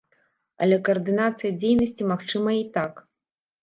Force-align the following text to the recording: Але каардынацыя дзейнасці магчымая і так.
Але 0.65 0.79
каардынацыя 0.87 1.53
дзейнасці 1.61 2.11
магчымая 2.15 2.57
і 2.65 2.69
так. 2.77 2.93